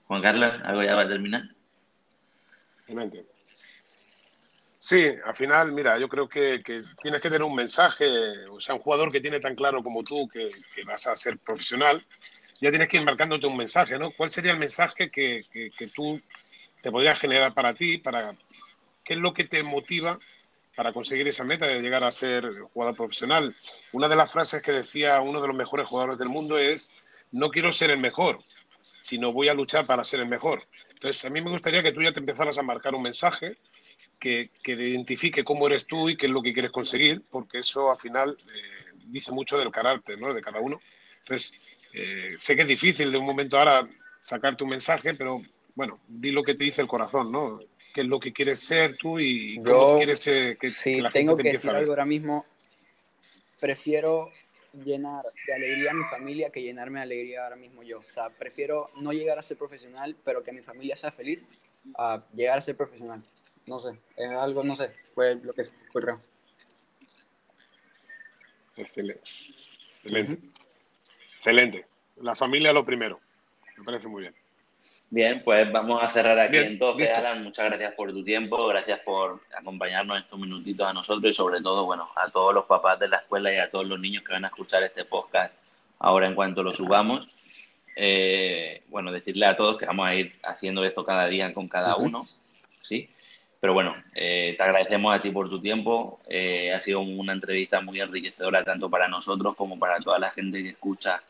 Juan 0.06 0.22
Carlos, 0.22 0.54
¿algo 0.64 0.82
ya 0.82 0.96
va 0.96 1.02
a 1.02 1.08
terminar? 1.08 1.44
Sí, 4.78 5.06
al 5.24 5.34
final, 5.36 5.72
mira, 5.72 5.96
yo 5.98 6.08
creo 6.08 6.28
que, 6.28 6.60
tienes 7.00 7.20
que 7.20 7.30
tener 7.30 7.44
un 7.44 7.54
mensaje, 7.54 8.08
o 8.50 8.58
sea, 8.58 8.74
un 8.74 8.80
jugador 8.80 9.12
que 9.12 9.20
tiene 9.20 9.38
tan 9.38 9.54
claro 9.54 9.84
como 9.84 10.02
tú 10.02 10.28
que, 10.28 10.50
vas 10.84 11.06
a 11.06 11.14
ser 11.14 11.38
profesional, 11.38 12.04
ya 12.60 12.70
tienes 12.70 12.88
que 12.88 12.96
ir 12.96 13.04
marcándote 13.04 13.46
un 13.46 13.56
mensaje, 13.56 13.96
¿no? 14.00 14.10
¿Cuál 14.10 14.30
sería 14.30 14.50
el 14.50 14.58
mensaje 14.58 15.12
que, 15.12 15.44
que 15.52 15.86
tú 15.94 16.20
te 16.82 16.90
podrías 16.90 17.20
generar 17.20 17.54
para 17.54 17.72
ti, 17.72 17.98
para 17.98 18.36
qué 19.04 19.14
es 19.14 19.20
lo 19.20 19.32
que 19.32 19.44
te 19.44 19.62
motiva 19.62 20.18
para 20.76 20.92
conseguir 20.92 21.26
esa 21.26 21.42
meta 21.42 21.66
de 21.66 21.80
llegar 21.80 22.04
a 22.04 22.10
ser 22.10 22.48
jugador 22.72 22.94
profesional. 22.94 23.56
Una 23.92 24.08
de 24.08 24.14
las 24.14 24.30
frases 24.30 24.62
que 24.62 24.72
decía 24.72 25.20
uno 25.20 25.40
de 25.40 25.48
los 25.48 25.56
mejores 25.56 25.86
jugadores 25.86 26.18
del 26.18 26.28
mundo 26.28 26.58
es, 26.58 26.90
no 27.32 27.48
quiero 27.48 27.72
ser 27.72 27.90
el 27.90 27.98
mejor, 27.98 28.44
sino 29.00 29.32
voy 29.32 29.48
a 29.48 29.54
luchar 29.54 29.86
para 29.86 30.04
ser 30.04 30.20
el 30.20 30.28
mejor. 30.28 30.62
Entonces, 30.90 31.24
a 31.24 31.30
mí 31.30 31.40
me 31.40 31.50
gustaría 31.50 31.82
que 31.82 31.92
tú 31.92 32.02
ya 32.02 32.12
te 32.12 32.20
empezaras 32.20 32.58
a 32.58 32.62
marcar 32.62 32.94
un 32.94 33.02
mensaje 33.02 33.56
que, 34.20 34.50
que 34.62 34.72
identifique 34.72 35.44
cómo 35.44 35.66
eres 35.66 35.86
tú 35.86 36.10
y 36.10 36.16
qué 36.16 36.26
es 36.26 36.32
lo 36.32 36.42
que 36.42 36.52
quieres 36.52 36.72
conseguir, 36.72 37.22
porque 37.30 37.58
eso 37.58 37.90
al 37.90 37.98
final 37.98 38.36
eh, 38.46 38.92
dice 39.06 39.32
mucho 39.32 39.58
del 39.58 39.70
carácter 39.70 40.20
¿no? 40.20 40.34
de 40.34 40.42
cada 40.42 40.60
uno. 40.60 40.80
Entonces, 41.20 41.54
eh, 41.94 42.34
sé 42.36 42.54
que 42.54 42.62
es 42.62 42.68
difícil 42.68 43.10
de 43.10 43.18
un 43.18 43.24
momento 43.24 43.58
ahora 43.58 43.88
sacar 44.20 44.56
tu 44.56 44.66
mensaje, 44.66 45.14
pero 45.14 45.40
bueno, 45.74 46.00
di 46.06 46.32
lo 46.32 46.42
que 46.42 46.54
te 46.54 46.64
dice 46.64 46.82
el 46.82 46.88
corazón, 46.88 47.32
¿no? 47.32 47.60
Qué 47.96 48.02
es 48.02 48.08
lo 48.08 48.20
que 48.20 48.30
quieres 48.30 48.60
ser 48.60 48.94
tú 48.98 49.18
y 49.18 49.56
cómo 49.64 49.96
quieres 49.96 50.22
que, 50.22 50.70
si 50.70 51.00
la 51.00 51.10
tengo 51.10 51.34
que 51.34 51.52
decir 51.52 51.70
algo 51.70 51.92
ahora 51.92 52.04
mismo, 52.04 52.44
prefiero 53.58 54.30
llenar 54.84 55.24
de 55.46 55.54
alegría 55.54 55.92
a 55.92 55.94
mi 55.94 56.04
familia 56.04 56.50
que 56.50 56.60
llenarme 56.60 56.98
de 56.98 57.04
alegría 57.04 57.44
ahora 57.44 57.56
mismo 57.56 57.82
yo. 57.82 58.00
O 58.00 58.12
sea, 58.12 58.28
prefiero 58.28 58.90
no 59.00 59.14
llegar 59.14 59.38
a 59.38 59.42
ser 59.42 59.56
profesional, 59.56 60.14
pero 60.26 60.44
que 60.44 60.52
mi 60.52 60.60
familia 60.60 60.94
sea 60.94 61.10
feliz, 61.10 61.46
a 61.96 62.22
llegar 62.34 62.58
a 62.58 62.60
ser 62.60 62.76
profesional. 62.76 63.24
No 63.64 63.80
sé, 63.80 63.98
es 64.14 64.30
algo, 64.30 64.62
no 64.62 64.76
sé, 64.76 64.90
fue 65.14 65.36
lo 65.36 65.54
que 65.54 65.62
ocurrió. 65.88 66.20
Excelente. 68.76 69.22
Excelente. 69.94 70.38
Excelente. 71.36 71.86
La 72.16 72.36
familia 72.36 72.74
lo 72.74 72.84
primero. 72.84 73.18
Me 73.78 73.84
parece 73.84 74.06
muy 74.06 74.20
bien. 74.20 74.34
Bien, 75.08 75.40
pues 75.44 75.70
vamos 75.70 76.02
a 76.02 76.10
cerrar 76.10 76.38
aquí 76.38 76.58
entonces, 76.58 77.08
Alan. 77.10 77.44
Muchas 77.44 77.66
gracias 77.66 77.92
por 77.92 78.12
tu 78.12 78.24
tiempo, 78.24 78.66
gracias 78.66 78.98
por 79.00 79.40
acompañarnos 79.56 80.18
estos 80.18 80.38
minutitos 80.38 80.88
a 80.88 80.92
nosotros 80.92 81.30
y 81.30 81.34
sobre 81.34 81.60
todo, 81.60 81.84
bueno, 81.84 82.10
a 82.16 82.28
todos 82.30 82.52
los 82.52 82.64
papás 82.64 82.98
de 82.98 83.08
la 83.08 83.18
escuela 83.18 83.52
y 83.52 83.56
a 83.56 83.70
todos 83.70 83.86
los 83.86 84.00
niños 84.00 84.24
que 84.24 84.32
van 84.32 84.44
a 84.44 84.48
escuchar 84.48 84.82
este 84.82 85.04
podcast 85.04 85.54
ahora 86.00 86.26
en 86.26 86.34
cuanto 86.34 86.62
lo 86.62 86.72
subamos. 86.72 87.28
Eh, 87.94 88.82
bueno, 88.88 89.12
decirle 89.12 89.46
a 89.46 89.56
todos 89.56 89.78
que 89.78 89.86
vamos 89.86 90.06
a 90.08 90.14
ir 90.14 90.34
haciendo 90.42 90.84
esto 90.84 91.04
cada 91.04 91.26
día 91.28 91.54
con 91.54 91.68
cada 91.68 91.96
uno, 91.96 92.28
¿sí? 92.82 93.08
Pero 93.60 93.72
bueno, 93.72 93.96
eh, 94.14 94.54
te 94.58 94.62
agradecemos 94.62 95.16
a 95.16 95.22
ti 95.22 95.30
por 95.30 95.48
tu 95.48 95.60
tiempo. 95.60 96.20
Eh, 96.28 96.72
ha 96.74 96.80
sido 96.80 97.00
una 97.00 97.32
entrevista 97.32 97.80
muy 97.80 98.00
enriquecedora 98.00 98.64
tanto 98.64 98.90
para 98.90 99.08
nosotros 99.08 99.54
como 99.56 99.78
para 99.78 99.98
toda 100.00 100.18
la 100.18 100.30
gente 100.30 100.62
que 100.62 100.70
escucha 100.70 101.22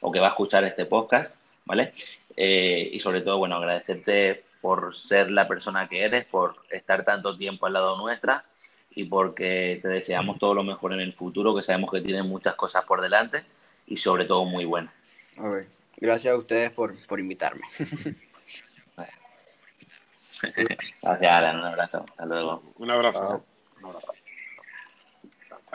o 0.00 0.10
que 0.10 0.20
va 0.20 0.26
a 0.26 0.30
escuchar 0.30 0.64
este 0.64 0.86
podcast, 0.86 1.34
¿vale? 1.64 1.92
Eh, 2.36 2.90
y 2.92 3.00
sobre 3.00 3.20
todo, 3.20 3.38
bueno, 3.38 3.56
agradecerte 3.56 4.44
por 4.60 4.94
ser 4.94 5.30
la 5.30 5.46
persona 5.46 5.88
que 5.88 6.02
eres, 6.02 6.24
por 6.24 6.56
estar 6.70 7.04
tanto 7.04 7.36
tiempo 7.36 7.66
al 7.66 7.74
lado 7.74 7.96
nuestra 7.96 8.44
y 8.90 9.04
porque 9.04 9.78
te 9.82 9.88
deseamos 9.88 10.38
todo 10.38 10.54
lo 10.54 10.62
mejor 10.62 10.92
en 10.92 11.00
el 11.00 11.12
futuro, 11.12 11.54
que 11.54 11.62
sabemos 11.62 11.90
que 11.90 12.00
tienes 12.00 12.24
muchas 12.24 12.54
cosas 12.54 12.84
por 12.84 13.00
delante 13.02 13.44
y 13.86 13.96
sobre 13.96 14.24
todo 14.24 14.44
muy 14.44 14.64
buenas. 14.64 14.94
Gracias 15.96 16.34
a 16.34 16.38
ustedes 16.38 16.70
por, 16.70 16.96
por 17.06 17.20
invitarme. 17.20 17.62
Gracias, 21.02 21.32
Alan. 21.32 21.58
Un 21.58 21.64
abrazo. 21.64 22.04
Hasta 22.08 22.26
luego. 22.26 22.62
Un 22.76 22.90
abrazo. 22.90 23.44
Un 23.80 23.86
abrazo. 23.86 24.14